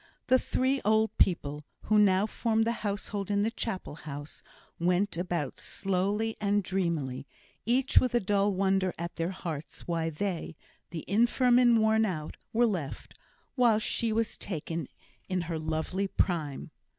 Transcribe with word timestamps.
The 0.25 0.39
three 0.39 0.81
old 0.83 1.15
people, 1.19 1.63
who 1.83 1.99
now 1.99 2.25
formed 2.25 2.65
the 2.65 2.71
household 2.81 3.29
in 3.29 3.43
the 3.43 3.51
Chapel 3.51 3.93
house, 3.93 4.41
went 4.79 5.15
about 5.15 5.59
slowly 5.59 6.35
and 6.41 6.63
dreamily, 6.63 7.27
each 7.67 7.99
with 7.99 8.15
a 8.15 8.19
dull 8.19 8.51
wonder 8.51 8.95
at 8.97 9.17
their 9.17 9.29
hearts 9.29 9.85
why 9.87 10.09
they, 10.09 10.55
the 10.89 11.05
infirm 11.07 11.59
and 11.59 11.79
worn 11.79 12.03
out, 12.03 12.35
were 12.51 12.65
left, 12.65 13.13
while 13.53 13.77
she 13.77 14.11
was 14.11 14.39
taken 14.39 14.87
in 15.29 15.41
her 15.41 15.59
lovely 15.59 16.07
prime. 16.07 16.71